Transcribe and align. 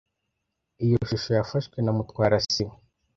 Iyo 0.85 0.97
shusho 1.09 1.29
yafashwe 1.37 1.77
na 1.81 1.91
Mutwara 1.97 2.37
sibo. 2.51 2.75